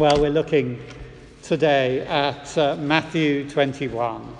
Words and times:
Well, 0.00 0.18
we're 0.18 0.30
looking 0.30 0.82
today 1.42 2.00
at 2.06 2.56
uh, 2.56 2.74
Matthew 2.76 3.46
21. 3.50 4.34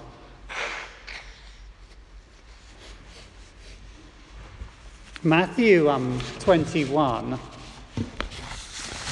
Matthew 5.22 5.90
um, 5.90 6.18
21 6.38 7.38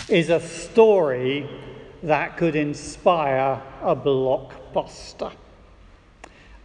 is 0.09 0.31
a 0.31 0.41
story 0.41 1.47
that 2.03 2.39
could 2.39 2.57
inspire 2.57 3.61
a 3.83 3.95
blockbuster. 3.95 5.33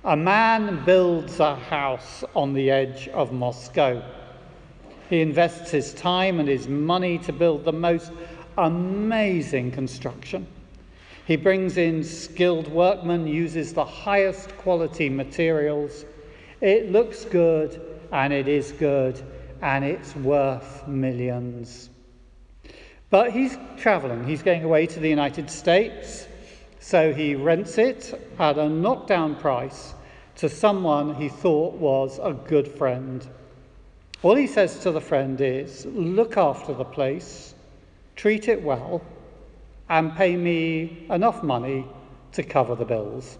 A 0.05 0.15
man 0.15 0.85
builds 0.85 1.41
a 1.41 1.55
house 1.55 2.23
on 2.37 2.53
the 2.53 2.71
edge 2.71 3.09
of 3.09 3.33
Moscow. 3.33 4.01
He 5.09 5.19
invests 5.19 5.71
his 5.71 5.93
time 5.93 6.39
and 6.39 6.47
his 6.47 6.69
money 6.69 7.17
to 7.17 7.33
build 7.33 7.65
the 7.65 7.73
most 7.73 8.13
amazing 8.57 9.71
construction. 9.71 10.47
He 11.25 11.35
brings 11.35 11.77
in 11.77 12.03
skilled 12.03 12.67
workmen, 12.67 13.27
uses 13.27 13.73
the 13.73 13.85
highest 13.85 14.55
quality 14.57 15.09
materials. 15.09 16.05
It 16.59 16.91
looks 16.91 17.25
good 17.25 17.81
and 18.11 18.33
it 18.33 18.47
is 18.47 18.73
good 18.73 19.21
and 19.61 19.85
it's 19.85 20.15
worth 20.17 20.87
millions. 20.87 21.89
But 23.09 23.31
he's 23.31 23.57
traveling, 23.77 24.25
he's 24.25 24.43
going 24.43 24.63
away 24.63 24.87
to 24.87 24.99
the 24.99 25.09
United 25.09 25.49
States, 25.49 26.27
so 26.79 27.13
he 27.13 27.35
rents 27.35 27.77
it 27.77 28.19
at 28.39 28.57
a 28.57 28.67
knockdown 28.67 29.35
price 29.35 29.93
to 30.35 30.49
someone 30.49 31.15
he 31.15 31.29
thought 31.29 31.75
was 31.75 32.19
a 32.21 32.33
good 32.33 32.67
friend. 32.67 33.25
All 34.23 34.35
he 34.35 34.47
says 34.47 34.79
to 34.79 34.91
the 34.91 34.99
friend 34.99 35.39
is, 35.39 35.85
Look 35.85 36.37
after 36.37 36.73
the 36.73 36.85
place, 36.85 37.52
treat 38.15 38.47
it 38.47 38.61
well, 38.61 39.01
and 39.89 40.15
pay 40.15 40.35
me 40.35 41.05
enough 41.09 41.43
money 41.43 41.85
to 42.31 42.43
cover 42.43 42.75
the 42.75 42.85
bills. 42.85 43.37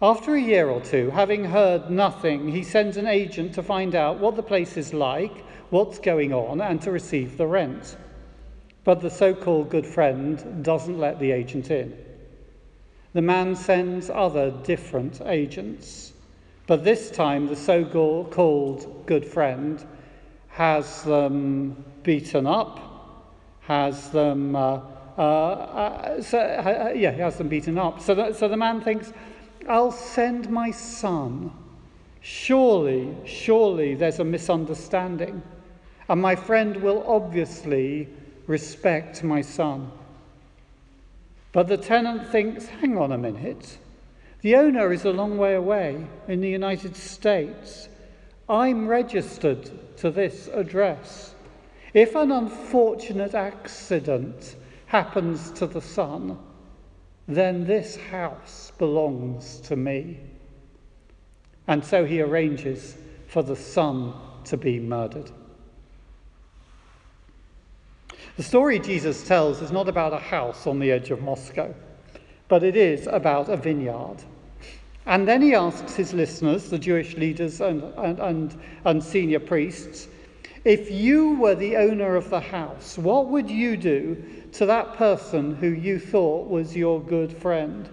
After 0.00 0.34
a 0.34 0.40
year 0.40 0.68
or 0.68 0.80
two, 0.80 1.10
having 1.10 1.44
heard 1.44 1.88
nothing, 1.90 2.48
he 2.48 2.64
sends 2.64 2.96
an 2.96 3.06
agent 3.06 3.54
to 3.54 3.62
find 3.62 3.94
out 3.94 4.18
what 4.18 4.34
the 4.34 4.42
place 4.42 4.76
is 4.76 4.92
like, 4.92 5.44
what's 5.70 5.98
going 5.98 6.32
on, 6.32 6.60
and 6.60 6.82
to 6.82 6.90
receive 6.90 7.36
the 7.36 7.46
rent. 7.46 7.96
But 8.84 9.00
the 9.00 9.10
so 9.10 9.32
called 9.32 9.70
good 9.70 9.86
friend 9.86 10.64
doesn't 10.64 10.98
let 10.98 11.20
the 11.20 11.30
agent 11.30 11.70
in. 11.70 11.96
The 13.12 13.22
man 13.22 13.54
sends 13.54 14.10
other 14.10 14.50
different 14.50 15.20
agents. 15.20 16.12
But 16.66 16.82
this 16.82 17.10
time, 17.10 17.46
the 17.46 17.56
so 17.56 17.84
called 17.84 19.04
good 19.06 19.24
friend 19.24 19.84
has 20.48 21.04
them 21.04 21.84
beaten 22.02 22.46
up, 22.46 22.91
has 23.62 24.10
them, 24.10 24.56
uh, 24.56 24.80
uh, 25.16 25.22
uh, 25.22 26.22
so, 26.22 26.38
uh, 26.38 26.92
yeah, 26.94 27.12
he 27.12 27.20
has 27.20 27.36
them 27.36 27.48
beaten 27.48 27.78
up. 27.78 28.00
So, 28.00 28.32
so 28.32 28.48
the 28.48 28.56
man 28.56 28.80
thinks, 28.80 29.12
I'll 29.68 29.92
send 29.92 30.50
my 30.50 30.70
son. 30.70 31.52
Surely, 32.20 33.14
surely 33.24 33.94
there's 33.94 34.18
a 34.18 34.24
misunderstanding. 34.24 35.42
And 36.08 36.20
my 36.20 36.34
friend 36.34 36.76
will 36.76 37.04
obviously 37.06 38.08
respect 38.46 39.22
my 39.22 39.40
son. 39.40 39.90
But 41.52 41.68
the 41.68 41.76
tenant 41.76 42.28
thinks, 42.28 42.66
hang 42.66 42.96
on 42.96 43.12
a 43.12 43.18
minute. 43.18 43.78
The 44.40 44.56
owner 44.56 44.92
is 44.92 45.04
a 45.04 45.12
long 45.12 45.38
way 45.38 45.54
away 45.54 46.04
in 46.26 46.40
the 46.40 46.48
United 46.48 46.96
States. 46.96 47.88
I'm 48.48 48.88
registered 48.88 49.70
to 49.98 50.10
this 50.10 50.48
address. 50.48 51.34
If 51.94 52.14
an 52.14 52.32
unfortunate 52.32 53.34
accident 53.34 54.56
happens 54.86 55.50
to 55.52 55.66
the 55.66 55.80
son, 55.80 56.38
then 57.28 57.64
this 57.64 57.96
house 57.96 58.72
belongs 58.78 59.60
to 59.60 59.76
me. 59.76 60.18
And 61.68 61.84
so 61.84 62.04
he 62.04 62.20
arranges 62.20 62.96
for 63.28 63.42
the 63.42 63.56
son 63.56 64.14
to 64.44 64.56
be 64.56 64.80
murdered. 64.80 65.30
The 68.36 68.42
story 68.42 68.78
Jesus 68.78 69.26
tells 69.26 69.60
is 69.60 69.70
not 69.70 69.88
about 69.88 70.14
a 70.14 70.18
house 70.18 70.66
on 70.66 70.78
the 70.78 70.90
edge 70.90 71.10
of 71.10 71.22
Moscow, 71.22 71.74
but 72.48 72.62
it 72.62 72.76
is 72.76 73.06
about 73.06 73.50
a 73.50 73.56
vineyard. 73.56 74.16
And 75.04 75.28
then 75.28 75.42
he 75.42 75.54
asks 75.54 75.94
his 75.94 76.14
listeners, 76.14 76.70
the 76.70 76.78
Jewish 76.78 77.14
leaders 77.16 77.60
and, 77.60 77.82
and, 77.98 78.18
and, 78.20 78.60
and 78.84 79.04
senior 79.04 79.40
priests, 79.40 80.08
if 80.64 80.90
you 80.90 81.34
were 81.34 81.54
the 81.54 81.76
owner 81.76 82.14
of 82.14 82.30
the 82.30 82.40
house, 82.40 82.96
what 82.96 83.28
would 83.28 83.50
you 83.50 83.76
do 83.76 84.22
to 84.52 84.66
that 84.66 84.94
person 84.94 85.56
who 85.56 85.68
you 85.68 85.98
thought 85.98 86.48
was 86.48 86.76
your 86.76 87.00
good 87.00 87.32
friend? 87.32 87.88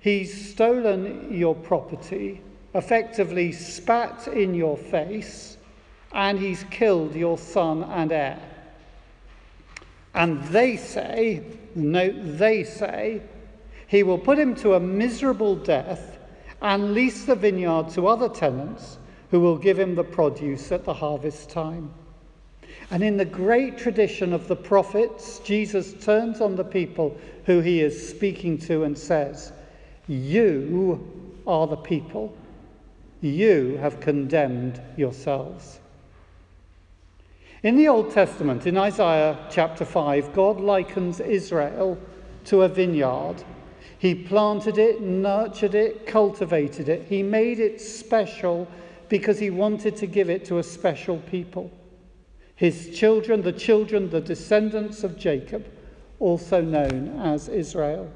He's 0.00 0.50
stolen 0.50 1.32
your 1.34 1.54
property, 1.54 2.42
effectively 2.74 3.52
spat 3.52 4.28
in 4.28 4.54
your 4.54 4.76
face, 4.76 5.56
and 6.12 6.38
he's 6.38 6.64
killed 6.70 7.14
your 7.14 7.38
son 7.38 7.82
and 7.84 8.12
heir. 8.12 8.40
And 10.14 10.42
they 10.44 10.76
say, 10.76 11.42
note, 11.74 12.16
they 12.18 12.64
say, 12.64 13.22
he 13.86 14.02
will 14.02 14.18
put 14.18 14.38
him 14.38 14.54
to 14.56 14.74
a 14.74 14.80
miserable 14.80 15.56
death 15.56 16.18
and 16.60 16.92
lease 16.92 17.24
the 17.24 17.34
vineyard 17.34 17.88
to 17.90 18.08
other 18.08 18.28
tenants 18.28 18.98
who 19.30 19.40
will 19.40 19.56
give 19.56 19.78
him 19.78 19.94
the 19.94 20.04
produce 20.04 20.72
at 20.72 20.84
the 20.84 20.94
harvest 20.94 21.50
time. 21.50 21.90
And 22.90 23.02
in 23.02 23.16
the 23.16 23.24
great 23.24 23.76
tradition 23.76 24.32
of 24.32 24.48
the 24.48 24.56
prophets, 24.56 25.40
Jesus 25.40 25.92
turns 26.04 26.40
on 26.40 26.56
the 26.56 26.64
people 26.64 27.16
who 27.44 27.60
he 27.60 27.80
is 27.80 28.08
speaking 28.08 28.58
to 28.58 28.84
and 28.84 28.96
says, 28.96 29.52
You 30.06 31.06
are 31.46 31.66
the 31.66 31.76
people. 31.76 32.34
You 33.20 33.78
have 33.80 34.00
condemned 34.00 34.80
yourselves. 34.96 35.80
In 37.62 37.76
the 37.76 37.88
Old 37.88 38.12
Testament, 38.12 38.66
in 38.66 38.78
Isaiah 38.78 39.36
chapter 39.50 39.84
5, 39.84 40.32
God 40.32 40.60
likens 40.60 41.18
Israel 41.18 41.98
to 42.44 42.62
a 42.62 42.68
vineyard. 42.68 43.42
He 43.98 44.14
planted 44.14 44.78
it, 44.78 45.00
nurtured 45.00 45.74
it, 45.74 46.06
cultivated 46.06 46.88
it. 46.88 47.06
He 47.08 47.22
made 47.24 47.58
it 47.58 47.80
special 47.80 48.68
because 49.08 49.38
he 49.38 49.50
wanted 49.50 49.96
to 49.96 50.06
give 50.06 50.28
it 50.30 50.44
to 50.46 50.58
a 50.58 50.62
special 50.62 51.18
people. 51.18 51.70
His 52.54 52.90
children, 52.98 53.42
the 53.42 53.52
children, 53.52 54.10
the 54.10 54.20
descendants 54.20 55.04
of 55.04 55.18
Jacob, 55.18 55.66
also 56.18 56.60
known 56.60 57.20
as 57.20 57.48
Israel. 57.48 58.10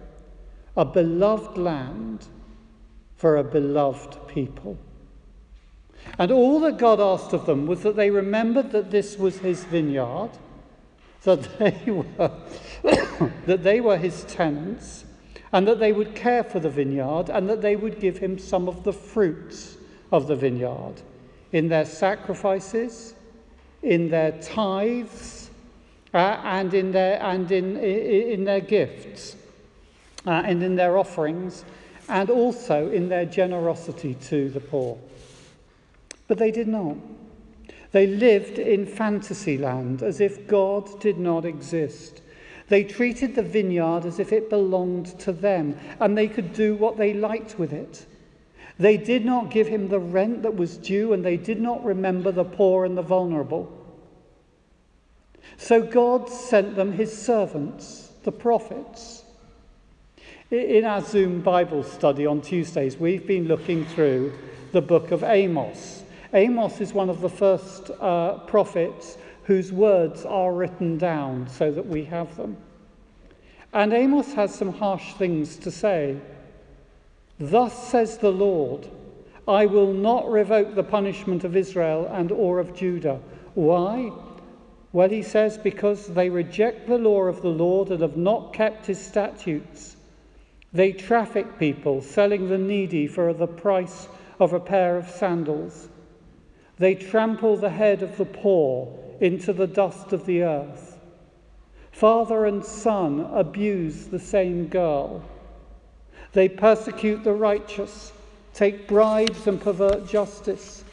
A 0.76 0.84
beloved 0.84 1.56
land 1.56 2.26
for 3.16 3.36
a 3.36 3.44
beloved 3.44 4.26
people. 4.26 4.76
And 6.18 6.32
all 6.32 6.60
that 6.60 6.78
God 6.78 7.00
asked 7.00 7.32
of 7.32 7.46
them 7.46 7.66
was 7.66 7.82
that 7.82 7.94
they 7.94 8.10
remembered 8.10 8.72
that 8.72 8.90
this 8.90 9.16
was 9.16 9.38
his 9.38 9.64
vineyard, 9.64 10.30
that 11.22 11.58
they 11.58 11.78
were, 11.90 12.32
that 13.46 13.62
they 13.62 13.80
were 13.80 13.96
his 13.96 14.24
tenants, 14.24 15.04
and 15.52 15.68
that 15.68 15.78
they 15.78 15.92
would 15.92 16.14
care 16.14 16.42
for 16.42 16.58
the 16.58 16.70
vineyard, 16.70 17.28
and 17.28 17.48
that 17.48 17.62
they 17.62 17.76
would 17.76 18.00
give 18.00 18.18
him 18.18 18.38
some 18.38 18.68
of 18.68 18.82
the 18.82 18.92
fruits 18.92 19.76
of 20.12 20.28
the 20.28 20.36
vineyard 20.36 20.94
in 21.50 21.68
their 21.68 21.84
sacrifices, 21.84 23.14
in 23.82 24.08
their 24.08 24.32
tithes, 24.40 25.50
uh, 26.14 26.40
and, 26.44 26.74
in 26.74 26.92
their, 26.92 27.22
and 27.22 27.50
in, 27.50 27.76
in 27.78 28.44
their 28.44 28.60
gifts, 28.60 29.36
uh, 30.26 30.42
and 30.44 30.62
in 30.62 30.76
their 30.76 30.96
offerings, 30.98 31.64
and 32.08 32.30
also 32.30 32.90
in 32.90 33.08
their 33.08 33.24
generosity 33.24 34.14
to 34.14 34.50
the 34.50 34.60
poor. 34.60 34.98
But 36.28 36.38
they 36.38 36.50
did 36.50 36.68
not. 36.68 36.96
They 37.92 38.06
lived 38.06 38.58
in 38.58 38.86
fantasy 38.86 39.58
land 39.58 40.02
as 40.02 40.20
if 40.20 40.46
God 40.46 41.00
did 41.00 41.18
not 41.18 41.44
exist. 41.44 42.22
They 42.68 42.84
treated 42.84 43.34
the 43.34 43.42
vineyard 43.42 44.06
as 44.06 44.18
if 44.18 44.32
it 44.32 44.48
belonged 44.48 45.18
to 45.20 45.32
them 45.32 45.78
and 46.00 46.16
they 46.16 46.28
could 46.28 46.54
do 46.54 46.74
what 46.74 46.96
they 46.96 47.12
liked 47.12 47.58
with 47.58 47.72
it. 47.72 48.06
They 48.82 48.96
did 48.96 49.24
not 49.24 49.52
give 49.52 49.68
him 49.68 49.86
the 49.86 50.00
rent 50.00 50.42
that 50.42 50.56
was 50.56 50.76
due 50.76 51.12
and 51.12 51.24
they 51.24 51.36
did 51.36 51.60
not 51.60 51.84
remember 51.84 52.32
the 52.32 52.42
poor 52.42 52.84
and 52.84 52.98
the 52.98 53.02
vulnerable. 53.02 53.72
So 55.56 55.82
God 55.84 56.28
sent 56.28 56.74
them 56.74 56.90
his 56.90 57.16
servants, 57.16 58.10
the 58.24 58.32
prophets. 58.32 59.22
In 60.50 60.84
our 60.84 61.00
Zoom 61.00 61.42
Bible 61.42 61.84
study 61.84 62.26
on 62.26 62.40
Tuesdays, 62.40 62.96
we've 62.96 63.24
been 63.24 63.46
looking 63.46 63.84
through 63.84 64.32
the 64.72 64.82
book 64.82 65.12
of 65.12 65.22
Amos. 65.22 66.02
Amos 66.34 66.80
is 66.80 66.92
one 66.92 67.08
of 67.08 67.20
the 67.20 67.30
first 67.30 67.92
uh, 68.00 68.38
prophets 68.48 69.16
whose 69.44 69.72
words 69.72 70.24
are 70.24 70.52
written 70.52 70.98
down 70.98 71.48
so 71.48 71.70
that 71.70 71.86
we 71.86 72.02
have 72.06 72.36
them. 72.36 72.56
And 73.72 73.92
Amos 73.92 74.32
has 74.32 74.52
some 74.52 74.72
harsh 74.72 75.14
things 75.14 75.56
to 75.58 75.70
say. 75.70 76.18
Thus 77.44 77.88
says 77.88 78.18
the 78.18 78.30
Lord, 78.30 78.86
I 79.48 79.66
will 79.66 79.92
not 79.92 80.30
revoke 80.30 80.76
the 80.76 80.84
punishment 80.84 81.42
of 81.42 81.56
Israel 81.56 82.08
and 82.08 82.30
or 82.30 82.60
of 82.60 82.72
Judah. 82.72 83.18
Why? 83.54 84.12
Well, 84.92 85.08
he 85.08 85.22
says, 85.22 85.58
because 85.58 86.06
they 86.06 86.30
reject 86.30 86.86
the 86.86 86.98
law 86.98 87.22
of 87.22 87.42
the 87.42 87.48
Lord 87.48 87.90
and 87.90 88.00
have 88.00 88.16
not 88.16 88.52
kept 88.52 88.86
his 88.86 89.04
statutes. 89.04 89.96
They 90.72 90.92
traffic 90.92 91.58
people, 91.58 92.00
selling 92.00 92.48
the 92.48 92.58
needy 92.58 93.08
for 93.08 93.32
the 93.32 93.48
price 93.48 94.06
of 94.38 94.52
a 94.52 94.60
pair 94.60 94.96
of 94.96 95.10
sandals. 95.10 95.88
They 96.78 96.94
trample 96.94 97.56
the 97.56 97.70
head 97.70 98.04
of 98.04 98.18
the 98.18 98.24
poor 98.24 98.96
into 99.20 99.52
the 99.52 99.66
dust 99.66 100.12
of 100.12 100.26
the 100.26 100.44
earth. 100.44 100.96
Father 101.90 102.46
and 102.46 102.64
son 102.64 103.28
abuse 103.32 104.06
the 104.06 104.20
same 104.20 104.68
girl. 104.68 105.24
They 106.32 106.48
persecute 106.48 107.24
the 107.24 107.34
righteous, 107.34 108.12
take 108.54 108.88
bribes 108.88 109.46
and 109.46 109.60
pervert 109.60 110.06
justice. 110.06 110.84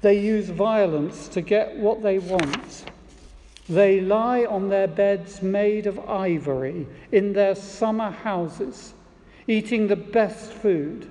They 0.00 0.20
use 0.20 0.50
violence 0.50 1.28
to 1.28 1.40
get 1.40 1.76
what 1.76 2.02
they 2.02 2.18
want. 2.18 2.84
They 3.68 4.00
lie 4.00 4.44
on 4.44 4.68
their 4.68 4.86
beds 4.86 5.42
made 5.42 5.86
of 5.86 5.98
ivory 6.08 6.86
in 7.10 7.32
their 7.32 7.54
summer 7.54 8.10
houses, 8.10 8.92
eating 9.48 9.86
the 9.88 9.96
best 9.96 10.52
food, 10.52 11.10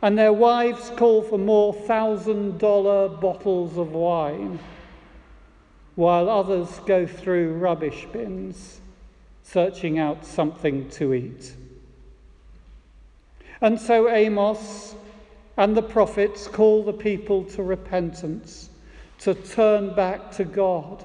and 0.00 0.16
their 0.16 0.32
wives 0.32 0.90
call 0.96 1.22
for 1.22 1.38
more 1.38 1.74
thousand 1.74 2.58
dollar 2.58 3.08
bottles 3.08 3.76
of 3.76 3.92
wine, 3.92 4.58
while 5.96 6.30
others 6.30 6.80
go 6.86 7.06
through 7.06 7.54
rubbish 7.54 8.06
bins, 8.12 8.80
searching 9.42 9.98
out 9.98 10.24
something 10.24 10.88
to 10.90 11.12
eat. 11.12 11.54
And 13.62 13.80
so 13.80 14.10
Amos 14.10 14.94
and 15.56 15.74
the 15.74 15.82
prophets 15.82 16.46
call 16.46 16.84
the 16.84 16.92
people 16.92 17.44
to 17.44 17.62
repentance, 17.62 18.68
to 19.20 19.34
turn 19.34 19.94
back 19.94 20.30
to 20.32 20.44
God 20.44 21.02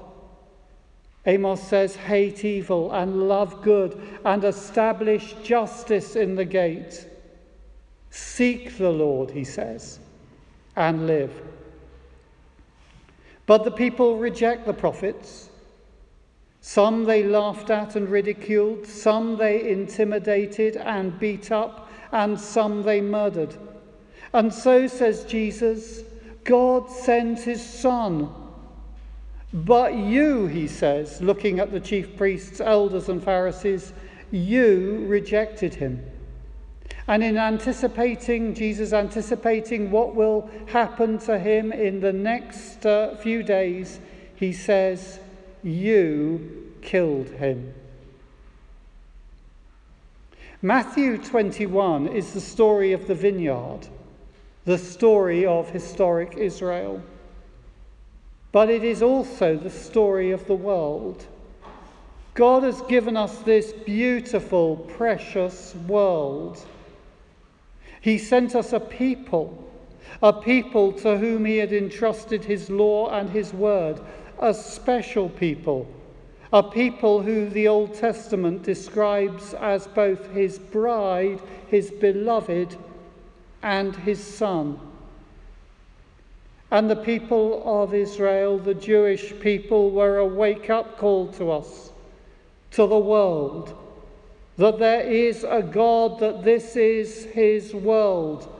Amos 1.28 1.62
says, 1.62 1.94
hate 1.94 2.42
evil 2.42 2.90
and 2.90 3.28
love 3.28 3.60
good 3.60 4.00
and 4.24 4.42
establish 4.44 5.34
justice 5.42 6.16
in 6.16 6.34
the 6.34 6.44
gate. 6.46 7.06
Seek 8.08 8.78
the 8.78 8.90
Lord, 8.90 9.30
he 9.30 9.44
says, 9.44 9.98
and 10.74 11.06
live. 11.06 11.30
But 13.44 13.64
the 13.64 13.70
people 13.70 14.16
reject 14.16 14.64
the 14.64 14.72
prophets. 14.72 15.50
Some 16.62 17.04
they 17.04 17.22
laughed 17.24 17.68
at 17.68 17.94
and 17.94 18.08
ridiculed, 18.08 18.86
some 18.86 19.36
they 19.36 19.70
intimidated 19.70 20.78
and 20.78 21.18
beat 21.18 21.52
up, 21.52 21.87
and 22.12 22.38
some 22.38 22.82
they 22.82 23.00
murdered. 23.00 23.54
And 24.32 24.52
so, 24.52 24.86
says 24.86 25.24
Jesus, 25.24 26.02
God 26.44 26.90
sends 26.90 27.44
his 27.44 27.64
Son 27.64 28.32
but 29.52 29.94
you, 29.94 30.46
he 30.46 30.68
says, 30.68 31.22
looking 31.22 31.58
at 31.58 31.72
the 31.72 31.80
chief 31.80 32.16
priests, 32.16 32.60
elders, 32.60 33.08
and 33.08 33.22
Pharisees, 33.22 33.94
you 34.30 35.06
rejected 35.08 35.74
him. 35.74 36.04
And 37.06 37.24
in 37.24 37.38
anticipating, 37.38 38.54
Jesus 38.54 38.92
anticipating 38.92 39.90
what 39.90 40.14
will 40.14 40.50
happen 40.66 41.18
to 41.20 41.38
him 41.38 41.72
in 41.72 42.00
the 42.00 42.12
next 42.12 42.84
uh, 42.84 43.16
few 43.16 43.42
days, 43.42 44.00
he 44.34 44.52
says, 44.52 45.18
You 45.62 46.74
killed 46.82 47.30
him. 47.30 47.72
Matthew 50.60 51.18
21 51.18 52.08
is 52.08 52.32
the 52.32 52.40
story 52.40 52.92
of 52.92 53.06
the 53.06 53.14
vineyard, 53.14 53.86
the 54.64 54.78
story 54.78 55.46
of 55.46 55.70
historic 55.70 56.34
Israel 56.36 57.02
but 58.52 58.70
it 58.70 58.82
is 58.82 59.02
also 59.02 59.56
the 59.56 59.70
story 59.70 60.30
of 60.30 60.46
the 60.46 60.54
world. 60.54 61.26
God 62.34 62.62
has 62.62 62.80
given 62.82 63.16
us 63.16 63.38
this 63.38 63.72
beautiful, 63.72 64.76
precious 64.76 65.74
world. 65.86 66.64
He 68.00 68.16
sent 68.16 68.54
us 68.54 68.72
a 68.72 68.80
people, 68.80 69.70
a 70.22 70.32
people 70.32 70.92
to 70.92 71.18
whom 71.18 71.44
He 71.44 71.58
had 71.58 71.72
entrusted 71.72 72.44
His 72.44 72.70
law 72.70 73.10
and 73.10 73.28
His 73.28 73.52
word, 73.52 74.00
a 74.38 74.54
special 74.54 75.28
people, 75.28 75.86
a 76.52 76.62
people 76.62 77.20
who 77.20 77.48
the 77.48 77.68
Old 77.68 77.94
Testament 77.94 78.62
describes 78.62 79.52
as 79.54 79.86
both 79.86 80.30
His 80.30 80.58
bride, 80.58 81.40
His 81.68 81.90
beloved, 81.90 82.76
and 83.62 83.94
His 83.96 84.22
Son. 84.22 84.80
And 86.70 86.90
the 86.90 86.96
people 86.96 87.62
of 87.64 87.94
Israel, 87.94 88.58
the 88.58 88.74
Jewish 88.74 89.38
people, 89.40 89.90
were 89.90 90.18
a 90.18 90.26
wake 90.26 90.70
up 90.70 90.98
call 90.98 91.28
to 91.32 91.50
us, 91.50 91.90
to 92.72 92.86
the 92.86 92.98
world, 92.98 93.76
that 94.56 94.78
there 94.78 95.02
is 95.02 95.44
a 95.44 95.62
God, 95.62 96.18
that 96.20 96.44
this 96.44 96.76
is 96.76 97.24
his 97.26 97.72
world, 97.74 98.52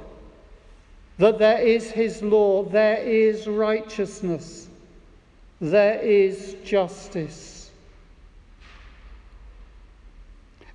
that 1.19 1.39
there 1.39 1.61
is 1.61 1.91
his 1.91 2.23
law, 2.23 2.63
there 2.65 2.99
is 2.99 3.47
righteousness, 3.47 4.69
there 5.61 5.99
is 5.99 6.57
justice. 6.65 7.58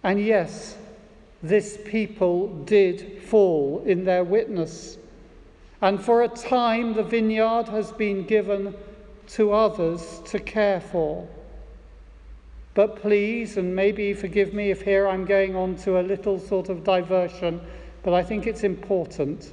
And 0.03 0.19
yes, 0.19 0.77
this 1.41 1.79
people 1.85 2.47
did 2.65 3.23
fall 3.23 3.83
in 3.85 4.05
their 4.05 4.23
witness 4.23 4.97
and 5.83 6.01
for 6.01 6.23
a 6.23 6.29
time, 6.29 6.93
the 6.93 7.03
vineyard 7.03 7.67
has 7.67 7.91
been 7.91 8.23
given 8.23 8.73
to 9.27 9.51
others 9.51 10.21
to 10.27 10.39
care 10.39 10.79
for. 10.79 11.27
But 12.73 12.95
please, 13.01 13.57
and 13.57 13.75
maybe 13.75 14.13
forgive 14.13 14.53
me 14.53 14.71
if 14.71 14.81
here 14.81 15.09
I'm 15.09 15.25
going 15.25 15.57
on 15.57 15.75
to 15.79 15.99
a 15.99 16.01
little 16.01 16.39
sort 16.39 16.69
of 16.69 16.85
diversion, 16.85 17.59
but 18.01 18.13
I 18.13 18.23
think 18.23 18.47
it's 18.47 18.63
important. 18.63 19.51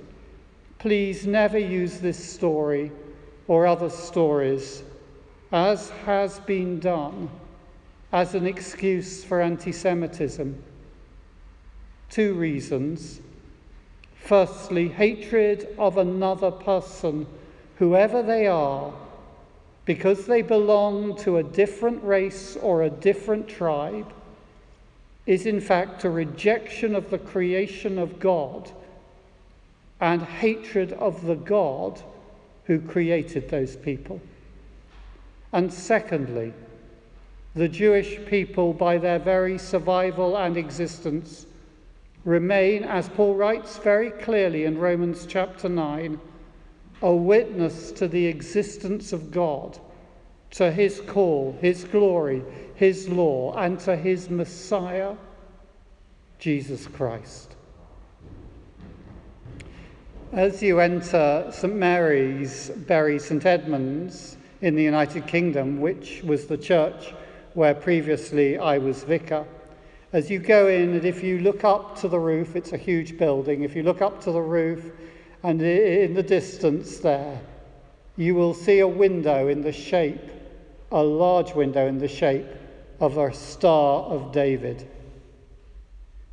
Please 0.78 1.26
never 1.26 1.58
use 1.58 1.98
this 1.98 2.32
story 2.32 2.92
or 3.48 3.66
other 3.66 3.90
stories, 3.90 4.84
as 5.50 5.90
has 6.06 6.38
been 6.38 6.78
done, 6.78 7.28
as 8.12 8.34
an 8.34 8.46
excuse 8.46 9.22
for 9.24 9.40
anti 9.40 9.72
Semitism. 9.72 10.62
Two 12.08 12.34
reasons. 12.34 13.20
Firstly, 14.16 14.88
hatred 14.88 15.68
of 15.78 15.96
another 15.96 16.50
person, 16.50 17.26
whoever 17.76 18.22
they 18.22 18.46
are, 18.46 18.92
because 19.84 20.26
they 20.26 20.42
belong 20.42 21.16
to 21.18 21.38
a 21.38 21.42
different 21.42 22.02
race 22.04 22.56
or 22.56 22.82
a 22.82 22.90
different 22.90 23.48
tribe, 23.48 24.12
is 25.26 25.46
in 25.46 25.60
fact 25.60 26.04
a 26.04 26.10
rejection 26.10 26.94
of 26.94 27.10
the 27.10 27.18
creation 27.18 27.98
of 27.98 28.18
God 28.18 28.70
and 30.00 30.22
hatred 30.22 30.92
of 30.94 31.24
the 31.24 31.36
God 31.36 32.02
who 32.64 32.80
created 32.80 33.48
those 33.48 33.76
people. 33.76 34.20
And 35.52 35.72
secondly, 35.72 36.52
the 37.54 37.68
Jewish 37.68 38.18
people, 38.26 38.72
by 38.72 38.98
their 38.98 39.18
very 39.18 39.58
survival 39.58 40.36
and 40.36 40.56
existence, 40.56 41.46
remain, 42.24 42.84
as 42.84 43.08
Paul 43.08 43.34
writes 43.34 43.76
very 43.78 44.10
clearly 44.10 44.64
in 44.64 44.78
Romans 44.78 45.26
chapter 45.26 45.68
9, 45.68 46.20
a 47.02 47.12
witness 47.12 47.90
to 47.92 48.06
the 48.06 48.26
existence 48.26 49.12
of 49.12 49.30
God, 49.30 49.78
to 50.52 50.70
his 50.70 51.00
call, 51.00 51.56
his 51.60 51.84
glory, 51.84 52.42
his 52.74 53.08
law, 53.08 53.54
and 53.56 53.80
to 53.80 53.96
his 53.96 54.30
Messiah, 54.30 55.14
Jesus 56.38 56.86
Christ. 56.86 57.56
As 60.32 60.62
you 60.62 60.78
enter 60.78 61.50
St 61.50 61.74
Mary's, 61.74 62.70
Bury 62.70 63.18
St 63.18 63.44
Edmunds 63.44 64.36
in 64.62 64.76
the 64.76 64.82
United 64.82 65.26
Kingdom, 65.26 65.80
which 65.80 66.22
was 66.22 66.46
the 66.46 66.56
church 66.56 67.12
where 67.54 67.74
previously 67.74 68.58
I 68.58 68.78
was 68.78 69.02
vicar, 69.02 69.46
as 70.12 70.28
you 70.28 70.40
go 70.40 70.66
in, 70.66 70.94
and 70.94 71.04
if 71.04 71.22
you 71.22 71.38
look 71.38 71.62
up 71.62 71.96
to 72.00 72.08
the 72.08 72.18
roof, 72.18 72.56
it's 72.56 72.72
a 72.72 72.76
huge 72.76 73.16
building. 73.16 73.62
If 73.62 73.76
you 73.76 73.84
look 73.84 74.02
up 74.02 74.20
to 74.22 74.32
the 74.32 74.40
roof, 74.40 74.92
and 75.42 75.62
in 75.62 76.14
the 76.14 76.22
distance 76.22 76.98
there, 76.98 77.40
you 78.16 78.34
will 78.34 78.52
see 78.52 78.80
a 78.80 78.88
window 78.88 79.48
in 79.48 79.62
the 79.62 79.72
shape, 79.72 80.30
a 80.90 81.02
large 81.02 81.54
window 81.54 81.86
in 81.86 81.98
the 81.98 82.08
shape 82.08 82.46
of 82.98 83.18
a 83.18 83.32
Star 83.32 84.02
of 84.02 84.32
David. 84.32 84.88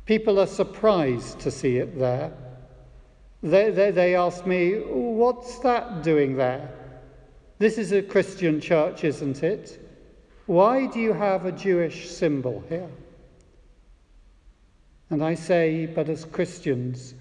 People 0.06 0.40
are 0.40 0.46
surprised 0.46 1.38
to 1.40 1.50
see 1.50 1.76
it 1.76 1.98
there. 1.98 2.32
They, 3.42 3.70
they, 3.70 3.90
they 3.92 4.16
ask 4.16 4.44
me, 4.44 4.72
What's 4.74 5.60
that 5.60 6.02
doing 6.02 6.36
there? 6.36 6.70
This 7.58 7.78
is 7.78 7.92
a 7.92 8.02
Christian 8.02 8.60
church, 8.60 9.04
isn't 9.04 9.42
it? 9.42 9.87
Why 10.48 10.86
do 10.86 10.98
you 10.98 11.12
have 11.12 11.44
a 11.44 11.52
Jewish 11.52 12.08
symbol 12.08 12.64
here? 12.70 12.88
And 15.10 15.22
I 15.22 15.34
say, 15.34 15.84
but 15.84 16.08
as 16.08 16.24
Christians, 16.24 17.12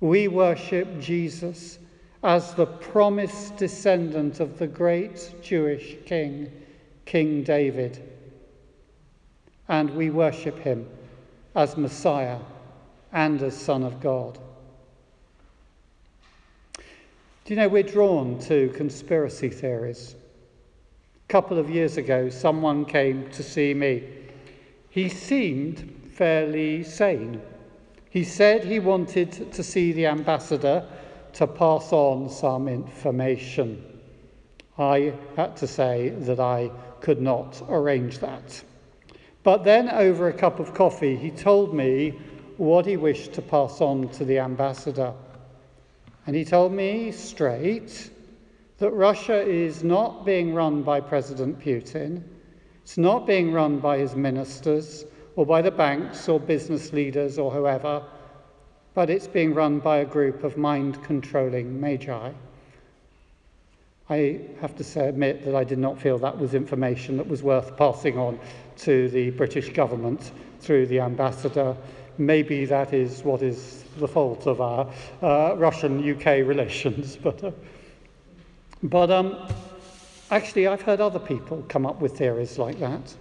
we 0.00 0.28
worship 0.28 1.00
Jesus 1.00 1.78
as 2.22 2.52
the 2.52 2.66
promised 2.66 3.56
descendant 3.56 4.40
of 4.40 4.58
the 4.58 4.66
great 4.66 5.36
Jewish 5.40 5.96
king, 6.04 6.52
King 7.06 7.44
David, 7.44 8.06
and 9.68 9.88
we 9.96 10.10
worship 10.10 10.58
him 10.58 10.86
as 11.56 11.78
Messiah 11.78 12.40
and 13.10 13.42
as 13.42 13.56
Son 13.56 13.82
of 13.82 14.02
God. 14.02 14.38
Do 16.76 17.54
you 17.54 17.56
know, 17.56 17.68
we're 17.68 17.84
drawn 17.84 18.38
to 18.40 18.68
conspiracy 18.76 19.48
theories. 19.48 20.14
Couple 21.30 21.60
of 21.60 21.70
years 21.70 21.96
ago, 21.96 22.28
someone 22.28 22.84
came 22.84 23.30
to 23.30 23.44
see 23.44 23.72
me. 23.72 24.02
He 24.88 25.08
seemed 25.08 26.08
fairly 26.12 26.82
sane. 26.82 27.40
He 28.10 28.24
said 28.24 28.64
he 28.64 28.80
wanted 28.80 29.52
to 29.52 29.62
see 29.62 29.92
the 29.92 30.06
ambassador 30.06 30.84
to 31.34 31.46
pass 31.46 31.92
on 31.92 32.28
some 32.30 32.66
information. 32.66 34.00
I 34.76 35.12
had 35.36 35.56
to 35.58 35.68
say 35.68 36.08
that 36.08 36.40
I 36.40 36.72
could 37.00 37.22
not 37.22 37.62
arrange 37.68 38.18
that. 38.18 38.64
But 39.44 39.62
then, 39.62 39.88
over 39.88 40.26
a 40.26 40.32
cup 40.32 40.58
of 40.58 40.74
coffee, 40.74 41.14
he 41.14 41.30
told 41.30 41.72
me 41.72 42.18
what 42.56 42.86
he 42.86 42.96
wished 42.96 43.34
to 43.34 43.42
pass 43.42 43.80
on 43.80 44.08
to 44.08 44.24
the 44.24 44.40
ambassador. 44.40 45.14
And 46.26 46.34
he 46.34 46.44
told 46.44 46.72
me 46.72 47.12
straight 47.12 48.10
that 48.80 48.90
Russia 48.92 49.40
is 49.40 49.84
not 49.84 50.24
being 50.24 50.54
run 50.54 50.82
by 50.82 51.00
President 51.00 51.60
Putin, 51.60 52.22
it's 52.82 52.96
not 52.96 53.26
being 53.26 53.52
run 53.52 53.78
by 53.78 53.98
his 53.98 54.16
ministers 54.16 55.04
or 55.36 55.44
by 55.44 55.60
the 55.60 55.70
banks 55.70 56.28
or 56.30 56.40
business 56.40 56.90
leaders 56.92 57.38
or 57.38 57.50
whoever, 57.50 58.02
but 58.94 59.10
it's 59.10 59.28
being 59.28 59.54
run 59.54 59.80
by 59.80 59.98
a 59.98 60.04
group 60.04 60.44
of 60.44 60.56
mind 60.56 61.02
controlling 61.04 61.78
magi. 61.78 62.32
I 64.08 64.40
have 64.62 64.74
to 64.76 64.82
say, 64.82 65.08
admit 65.08 65.44
that 65.44 65.54
I 65.54 65.62
did 65.62 65.78
not 65.78 66.00
feel 66.00 66.18
that 66.18 66.38
was 66.38 66.54
information 66.54 67.18
that 67.18 67.28
was 67.28 67.42
worth 67.42 67.76
passing 67.76 68.18
on 68.18 68.40
to 68.78 69.10
the 69.10 69.28
British 69.30 69.74
government 69.74 70.32
through 70.58 70.86
the 70.86 71.00
ambassador. 71.00 71.76
Maybe 72.16 72.64
that 72.64 72.94
is 72.94 73.22
what 73.24 73.42
is 73.42 73.84
the 73.98 74.08
fault 74.08 74.46
of 74.46 74.62
our 74.62 74.90
uh, 75.22 75.54
Russian 75.56 75.98
UK 76.10 76.24
relations. 76.46 77.16
But, 77.16 77.44
uh, 77.44 77.50
but 78.82 79.10
um, 79.10 79.36
actually, 80.30 80.66
I've 80.66 80.82
heard 80.82 81.00
other 81.00 81.18
people 81.18 81.64
come 81.68 81.86
up 81.86 82.00
with 82.00 82.16
theories 82.16 82.58
like 82.58 82.78
that. 82.80 83.14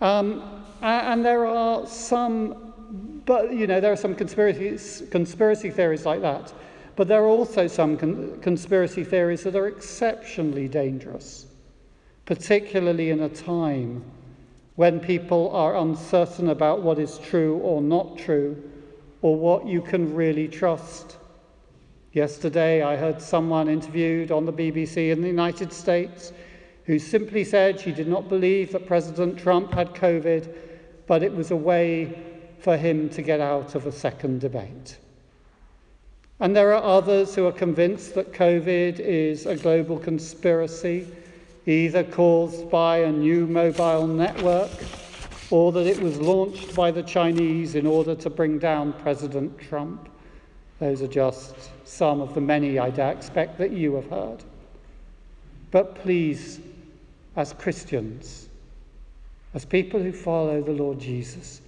Um, 0.00 0.64
and 0.82 1.24
there 1.24 1.46
are 1.46 1.86
some, 1.86 3.22
but 3.24 3.52
you 3.52 3.66
know, 3.66 3.80
there 3.80 3.92
are 3.92 3.96
some 3.96 4.14
conspiracy, 4.14 5.06
conspiracy 5.06 5.70
theories 5.70 6.04
like 6.04 6.20
that. 6.22 6.52
But 6.96 7.08
there 7.08 7.22
are 7.22 7.28
also 7.28 7.66
some 7.66 7.96
con- 7.96 8.38
conspiracy 8.42 9.04
theories 9.04 9.44
that 9.44 9.56
are 9.56 9.66
exceptionally 9.66 10.68
dangerous, 10.68 11.46
particularly 12.26 13.10
in 13.10 13.20
a 13.20 13.28
time 13.28 14.04
when 14.76 15.00
people 15.00 15.50
are 15.50 15.76
uncertain 15.76 16.50
about 16.50 16.82
what 16.82 16.98
is 16.98 17.18
true 17.18 17.58
or 17.58 17.80
not 17.80 18.18
true, 18.18 18.70
or 19.22 19.36
what 19.36 19.66
you 19.66 19.80
can 19.80 20.14
really 20.14 20.48
trust. 20.48 21.16
Yesterday, 22.12 22.82
I 22.82 22.96
heard 22.96 23.22
someone 23.22 23.68
interviewed 23.68 24.30
on 24.30 24.44
the 24.44 24.52
BBC 24.52 25.10
in 25.10 25.22
the 25.22 25.28
United 25.28 25.72
States 25.72 26.32
who 26.84 26.98
simply 26.98 27.42
said 27.42 27.80
she 27.80 27.90
did 27.90 28.06
not 28.06 28.28
believe 28.28 28.72
that 28.72 28.86
President 28.86 29.38
Trump 29.38 29.72
had 29.72 29.94
COVID, 29.94 30.54
but 31.06 31.22
it 31.22 31.34
was 31.34 31.50
a 31.52 31.56
way 31.56 32.22
for 32.58 32.76
him 32.76 33.08
to 33.10 33.22
get 33.22 33.40
out 33.40 33.74
of 33.74 33.86
a 33.86 33.92
second 33.92 34.42
debate. 34.42 34.98
And 36.38 36.54
there 36.54 36.74
are 36.74 36.82
others 36.82 37.34
who 37.34 37.46
are 37.46 37.52
convinced 37.52 38.14
that 38.14 38.32
COVID 38.32 39.00
is 39.00 39.46
a 39.46 39.56
global 39.56 39.98
conspiracy, 39.98 41.06
either 41.64 42.04
caused 42.04 42.68
by 42.68 42.98
a 42.98 43.12
new 43.12 43.46
mobile 43.46 44.06
network 44.06 44.70
or 45.50 45.72
that 45.72 45.86
it 45.86 46.00
was 46.00 46.18
launched 46.18 46.74
by 46.74 46.90
the 46.90 47.02
Chinese 47.02 47.74
in 47.74 47.86
order 47.86 48.14
to 48.16 48.28
bring 48.28 48.58
down 48.58 48.92
President 48.92 49.58
Trump. 49.58 50.10
Those 50.82 51.00
are 51.00 51.06
just 51.06 51.54
some 51.84 52.20
of 52.20 52.34
the 52.34 52.40
many 52.40 52.76
I 52.76 52.88
expect 52.88 53.56
that 53.58 53.70
you 53.70 53.94
have 53.94 54.10
heard. 54.10 54.42
But 55.70 55.94
please, 55.94 56.58
as 57.36 57.52
Christians, 57.52 58.48
as 59.54 59.64
people 59.64 60.02
who 60.02 60.10
follow 60.10 60.60
the 60.60 60.72
Lord 60.72 60.98
Jesus, 60.98 61.60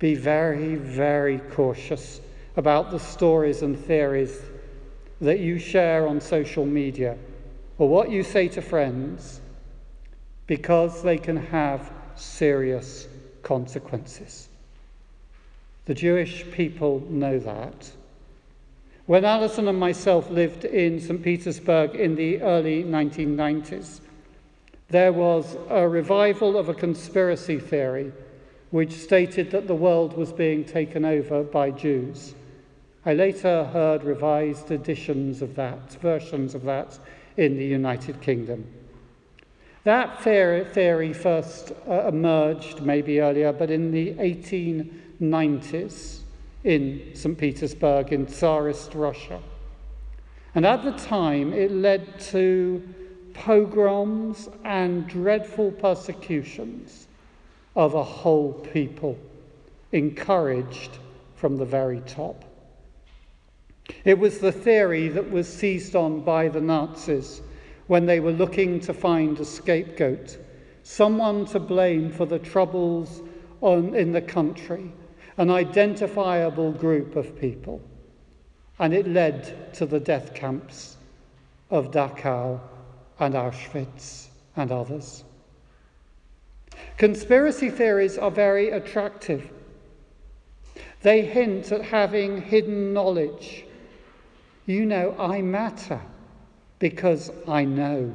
be 0.00 0.16
very, 0.16 0.74
very 0.74 1.38
cautious 1.52 2.20
about 2.56 2.90
the 2.90 2.98
stories 2.98 3.62
and 3.62 3.78
theories 3.78 4.40
that 5.20 5.38
you 5.38 5.60
share 5.60 6.08
on 6.08 6.20
social 6.20 6.66
media 6.66 7.16
or 7.78 7.88
what 7.88 8.10
you 8.10 8.24
say 8.24 8.48
to 8.48 8.60
friends 8.60 9.40
because 10.48 11.04
they 11.04 11.18
can 11.18 11.36
have 11.36 11.92
serious 12.16 13.06
consequences. 13.44 14.48
The 15.84 15.94
Jewish 15.94 16.50
people 16.50 17.06
know 17.08 17.38
that. 17.38 17.92
When 19.10 19.24
Alison 19.24 19.66
and 19.66 19.76
myself 19.76 20.30
lived 20.30 20.64
in 20.64 21.00
St. 21.00 21.20
Petersburg 21.20 21.96
in 21.96 22.14
the 22.14 22.40
early 22.42 22.84
1990s, 22.84 23.98
there 24.88 25.12
was 25.12 25.56
a 25.68 25.88
revival 25.88 26.56
of 26.56 26.68
a 26.68 26.74
conspiracy 26.74 27.58
theory 27.58 28.12
which 28.70 28.92
stated 28.92 29.50
that 29.50 29.66
the 29.66 29.74
world 29.74 30.16
was 30.16 30.32
being 30.32 30.64
taken 30.64 31.04
over 31.04 31.42
by 31.42 31.72
Jews. 31.72 32.36
I 33.04 33.14
later 33.14 33.64
heard 33.64 34.04
revised 34.04 34.70
editions 34.70 35.42
of 35.42 35.56
that, 35.56 35.94
versions 35.94 36.54
of 36.54 36.62
that, 36.62 36.96
in 37.36 37.56
the 37.56 37.66
United 37.66 38.20
Kingdom. 38.20 38.64
That 39.82 40.22
theory 40.22 41.12
first 41.12 41.72
uh, 41.88 42.06
emerged 42.06 42.82
maybe 42.82 43.20
earlier, 43.20 43.52
but 43.52 43.72
in 43.72 43.90
the 43.90 44.14
1890s 44.14 46.19
in 46.64 47.10
St. 47.14 47.36
Petersburg 47.36 48.12
in 48.12 48.26
Tsarist 48.26 48.94
Russia. 48.94 49.40
And 50.54 50.66
at 50.66 50.84
the 50.84 50.92
time, 50.92 51.52
it 51.52 51.70
led 51.70 52.18
to 52.30 52.82
pogroms 53.34 54.48
and 54.64 55.06
dreadful 55.06 55.70
persecutions 55.72 57.06
of 57.76 57.94
a 57.94 58.02
whole 58.02 58.52
people, 58.52 59.16
encouraged 59.92 60.98
from 61.36 61.56
the 61.56 61.64
very 61.64 62.00
top. 62.00 62.44
It 64.04 64.18
was 64.18 64.38
the 64.38 64.52
theory 64.52 65.08
that 65.08 65.30
was 65.30 65.48
seized 65.48 65.96
on 65.96 66.20
by 66.20 66.48
the 66.48 66.60
Nazis 66.60 67.42
when 67.86 68.06
they 68.06 68.20
were 68.20 68.32
looking 68.32 68.80
to 68.80 68.94
find 68.94 69.38
a 69.40 69.44
scapegoat, 69.44 70.38
someone 70.82 71.46
to 71.46 71.58
blame 71.58 72.10
for 72.10 72.26
the 72.26 72.38
troubles 72.38 73.22
on, 73.60 73.94
in 73.94 74.12
the 74.12 74.22
country, 74.22 74.92
an 75.40 75.50
identifiable 75.50 76.70
group 76.70 77.16
of 77.16 77.40
people. 77.40 77.80
And 78.78 78.94
it 78.94 79.08
led 79.08 79.74
to 79.74 79.86
the 79.86 79.98
death 79.98 80.34
camps 80.34 80.96
of 81.70 81.90
Dachau 81.90 82.60
and 83.18 83.34
Auschwitz 83.34 84.28
and 84.56 84.70
others. 84.70 85.24
Conspiracy 86.96 87.70
theories 87.70 88.18
are 88.18 88.30
very 88.30 88.70
attractive. 88.70 89.50
They 91.02 91.22
hint 91.22 91.72
at 91.72 91.82
having 91.82 92.42
hidden 92.42 92.92
knowledge 92.92 93.64
you 94.70 94.86
know, 94.86 95.16
I 95.18 95.42
matter 95.42 96.00
because 96.78 97.32
I 97.48 97.64
know. 97.64 98.14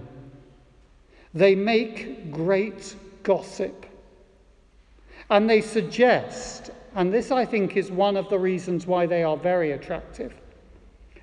They 1.34 1.54
make 1.54 2.32
great 2.32 2.96
gossip. 3.24 3.86
And 5.30 5.50
they 5.50 5.60
suggest, 5.60 6.72
and 6.96 7.14
this 7.14 7.30
I 7.30 7.46
think 7.46 7.78
is 7.78 7.92
one 7.92 8.18
of 8.18 8.30
the 8.30 8.40
reasons 8.40 8.88
why 8.88 9.06
they 9.06 9.24
are 9.24 9.38
very 9.38 9.74
attractive, 9.74 10.34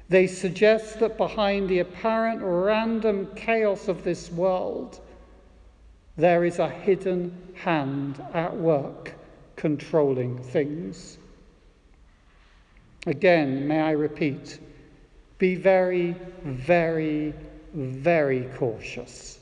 they 0.08 0.26
suggest 0.26 1.00
that 1.00 1.16
behind 1.16 1.68
the 1.68 1.78
apparent 1.78 2.40
random 2.42 3.28
chaos 3.34 3.88
of 3.88 4.04
this 4.04 4.30
world, 4.30 5.00
there 6.16 6.44
is 6.44 6.58
a 6.58 6.68
hidden 6.68 7.36
hand 7.54 8.22
at 8.34 8.54
work 8.54 9.14
controlling 9.56 10.38
things. 10.42 11.16
Again, 13.06 13.66
may 13.66 13.80
I 13.80 13.92
repeat, 13.92 14.60
be 15.38 15.54
very, 15.54 16.14
very, 16.44 17.32
very 17.72 18.48
cautious 18.56 19.40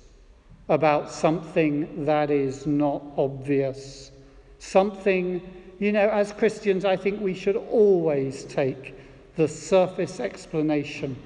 about 0.68 1.10
something 1.10 2.04
that 2.04 2.30
is 2.30 2.66
not 2.66 3.02
obvious. 3.16 4.12
Something, 4.60 5.42
you 5.80 5.90
know, 5.90 6.08
as 6.08 6.30
Christians, 6.30 6.84
I 6.84 6.94
think 6.94 7.20
we 7.20 7.34
should 7.34 7.56
always 7.56 8.44
take 8.44 8.94
the 9.34 9.48
surface 9.48 10.20
explanation 10.20 11.16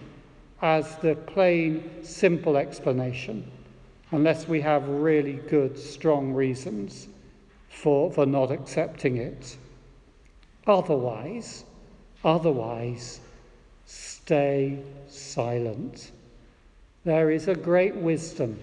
as 0.63 0.97
the 0.97 1.15
plain, 1.15 2.03
simple 2.03 2.57
explanation, 2.57 3.51
unless 4.13 4.49
we 4.49 4.63
have 4.63 4.89
really 4.89 5.35
good, 5.51 5.79
strong 5.79 6.33
reasons 6.33 7.09
for, 7.69 8.11
for 8.11 8.25
not 8.25 8.51
accepting 8.51 9.19
it. 9.19 9.59
Otherwise, 10.67 11.65
otherwise, 12.25 13.21
Stay 13.87 14.79
silent. 15.07 16.13
There 17.05 17.31
is 17.31 17.49
a 17.49 17.55
great 17.55 17.95
wisdom 17.95 18.59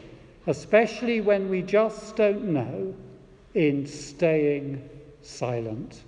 especially 0.48 1.22
when 1.22 1.50
we 1.50 1.62
just 1.62 2.16
don't 2.16 2.46
know, 2.46 2.96
in 3.54 3.86
staying 3.86 4.90
silent. 5.22 6.04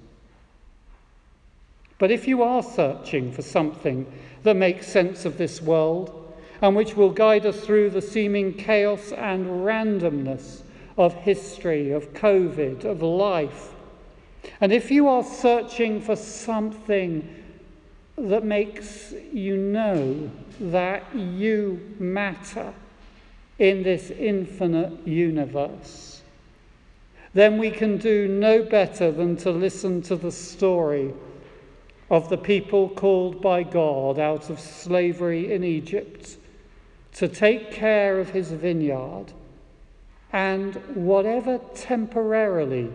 But 2.00 2.12
if 2.12 2.28
you 2.28 2.44
are 2.44 2.64
searching 2.64 3.32
for 3.32 3.42
something 3.42 4.12
that 4.44 4.56
makes 4.56 4.88
sense 4.88 5.26
of 5.26 5.38
this 5.38 5.62
world 5.62 6.34
and 6.62 6.76
which 6.76 6.96
will 6.96 7.10
guide 7.10 7.46
us 7.46 7.62
through 7.62 7.92
the 7.92 8.02
seeming 8.02 8.54
chaos 8.54 9.12
and 9.12 9.46
randomness 9.66 10.62
of 10.98 11.14
history, 11.14 11.92
of 11.92 12.14
COVID, 12.14 12.86
of 12.86 13.02
life, 13.02 13.74
and 14.60 14.72
if 14.72 14.92
you 14.92 15.08
are 15.08 15.24
searching 15.24 16.02
for 16.02 16.16
something 16.16 17.28
that 18.18 18.44
makes 18.44 19.14
you 19.32 19.58
know 19.58 20.30
that 20.60 21.04
you 21.16 21.96
matter 22.00 22.74
in 23.60 23.84
this 23.84 24.12
infinite 24.12 25.08
universe, 25.08 26.13
then 27.34 27.58
we 27.58 27.72
can 27.72 27.98
do 27.98 28.28
no 28.28 28.64
better 28.64 29.12
than 29.12 29.36
to 29.38 29.52
listen 29.52 30.02
to 30.04 30.16
the 30.16 30.32
story 30.32 31.14
of 32.10 32.30
the 32.30 32.38
people 32.38 32.90
called 32.90 33.42
by 33.42 33.64
God 33.64 34.20
out 34.20 34.50
of 34.50 34.60
slavery 34.60 35.52
in 35.52 35.64
Egypt 35.64 36.38
to 37.14 37.28
take 37.28 37.72
care 37.72 38.20
of 38.20 38.30
his 38.30 38.52
vineyard 38.52 39.26
and 40.32 40.76
whatever 40.96 41.60
temporarily 41.76 42.92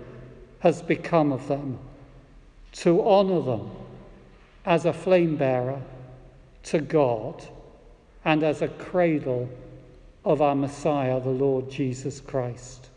has 0.60 0.82
become 0.82 1.32
of 1.32 1.46
them, 1.46 1.78
to 2.72 3.00
honour 3.00 3.42
them 3.42 3.70
as 4.66 4.84
a 4.84 4.92
flame 4.92 5.36
bearer 5.36 5.80
to 6.64 6.80
God 6.80 7.42
and 8.24 8.42
as 8.42 8.60
a 8.60 8.68
cradle 8.68 9.48
of 10.24 10.42
our 10.42 10.56
Messiah, 10.56 11.20
the 11.20 11.30
Lord 11.30 11.70
Jesus 11.70 12.20
Christ. 12.20 12.88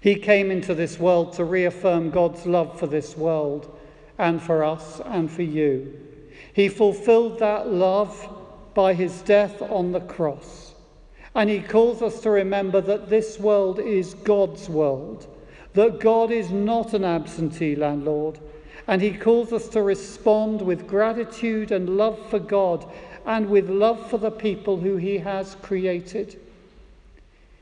He 0.00 0.14
came 0.14 0.50
into 0.50 0.74
this 0.74 0.98
world 0.98 1.32
to 1.34 1.44
reaffirm 1.44 2.10
God's 2.10 2.46
love 2.46 2.78
for 2.78 2.86
this 2.86 3.16
world 3.16 3.76
and 4.16 4.40
for 4.40 4.62
us 4.62 5.00
and 5.04 5.30
for 5.30 5.42
you. 5.42 5.92
He 6.52 6.68
fulfilled 6.68 7.38
that 7.40 7.68
love 7.68 8.28
by 8.74 8.94
his 8.94 9.22
death 9.22 9.60
on 9.62 9.92
the 9.92 10.00
cross. 10.00 10.74
And 11.34 11.50
he 11.50 11.60
calls 11.60 12.02
us 12.02 12.20
to 12.20 12.30
remember 12.30 12.80
that 12.80 13.08
this 13.08 13.38
world 13.38 13.80
is 13.80 14.14
God's 14.14 14.68
world, 14.68 15.26
that 15.74 16.00
God 16.00 16.30
is 16.30 16.50
not 16.50 16.94
an 16.94 17.04
absentee 17.04 17.76
landlord. 17.76 18.38
And 18.86 19.02
he 19.02 19.12
calls 19.12 19.52
us 19.52 19.68
to 19.70 19.82
respond 19.82 20.62
with 20.62 20.86
gratitude 20.86 21.72
and 21.72 21.96
love 21.96 22.18
for 22.30 22.38
God 22.38 22.90
and 23.26 23.50
with 23.50 23.68
love 23.68 24.08
for 24.08 24.18
the 24.18 24.30
people 24.30 24.78
who 24.78 24.96
he 24.96 25.18
has 25.18 25.56
created. 25.60 26.40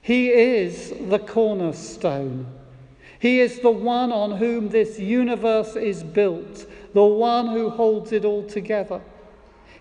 He 0.07 0.29
is 0.31 0.95
the 1.09 1.19
cornerstone. 1.19 2.47
He 3.19 3.41
is 3.41 3.59
the 3.59 3.73
one 3.73 4.13
on 4.13 4.37
whom 4.37 4.69
this 4.69 5.01
universe 5.01 5.75
is 5.75 6.05
built, 6.05 6.65
the 6.95 7.03
one 7.03 7.49
who 7.49 7.71
holds 7.71 8.13
it 8.13 8.25
all 8.25 8.45
together. 8.45 9.01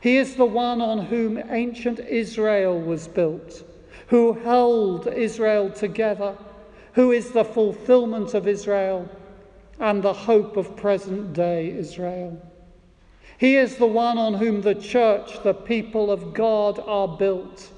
He 0.01 0.17
is 0.17 0.35
the 0.35 0.45
one 0.45 0.81
on 0.81 1.05
whom 1.05 1.37
ancient 1.51 1.99
Israel 1.99 2.81
was 2.81 3.07
built, 3.07 3.63
who 4.07 4.33
held 4.33 5.05
Israel 5.05 5.69
together, 5.69 6.35
who 6.93 7.11
is 7.11 7.29
the 7.29 7.45
fulfillment 7.45 8.33
of 8.33 8.47
Israel 8.47 9.07
and 9.79 10.01
the 10.01 10.13
hope 10.13 10.57
of 10.57 10.75
present 10.75 11.33
day 11.33 11.69
Israel. 11.69 12.41
He 13.37 13.57
is 13.57 13.75
the 13.75 13.85
one 13.85 14.17
on 14.17 14.33
whom 14.33 14.61
the 14.61 14.73
church, 14.73 15.43
the 15.43 15.53
people 15.53 16.09
of 16.09 16.33
God, 16.33 16.79
are 16.79 17.15
built. 17.15 17.71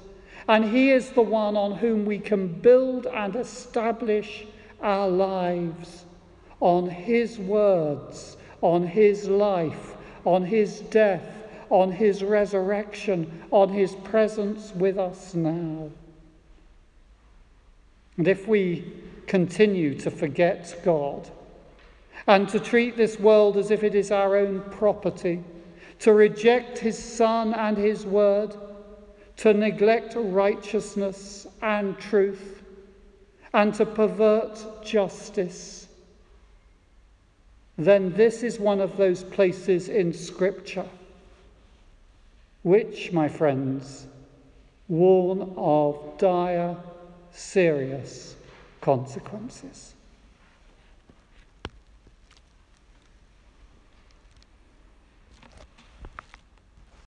And 0.48 0.64
He 0.64 0.90
is 0.90 1.10
the 1.10 1.22
one 1.22 1.56
on 1.56 1.72
whom 1.72 2.06
we 2.06 2.18
can 2.18 2.48
build 2.48 3.06
and 3.06 3.36
establish 3.36 4.46
our 4.80 5.08
lives 5.08 6.06
on 6.60 6.88
His 6.88 7.38
words, 7.38 8.38
on 8.62 8.86
His 8.86 9.28
life, 9.28 9.94
on 10.24 10.44
His 10.44 10.80
death, 10.80 11.22
on 11.68 11.92
His 11.92 12.24
resurrection, 12.24 13.42
on 13.50 13.68
His 13.68 13.94
presence 13.96 14.72
with 14.74 14.98
us 14.98 15.34
now. 15.34 15.90
And 18.16 18.26
if 18.26 18.48
we 18.48 18.90
continue 19.26 19.94
to 20.00 20.10
forget 20.10 20.80
God 20.82 21.30
and 22.26 22.48
to 22.48 22.58
treat 22.58 22.96
this 22.96 23.20
world 23.20 23.58
as 23.58 23.70
if 23.70 23.84
it 23.84 23.94
is 23.94 24.10
our 24.10 24.36
own 24.36 24.62
property, 24.70 25.44
to 26.00 26.12
reject 26.14 26.78
His 26.78 26.98
Son 26.98 27.52
and 27.52 27.76
His 27.76 28.06
Word, 28.06 28.56
to 29.38 29.54
neglect 29.54 30.14
righteousness 30.16 31.46
and 31.62 31.98
truth, 31.98 32.62
and 33.54 33.72
to 33.74 33.86
pervert 33.86 34.84
justice, 34.84 35.88
then 37.76 38.12
this 38.14 38.42
is 38.42 38.58
one 38.58 38.80
of 38.80 38.96
those 38.96 39.24
places 39.24 39.88
in 39.88 40.12
Scripture 40.12 40.86
which, 42.62 43.12
my 43.12 43.28
friends, 43.28 44.06
warn 44.88 45.54
of 45.56 46.18
dire, 46.18 46.76
serious 47.30 48.34
consequences. 48.80 49.94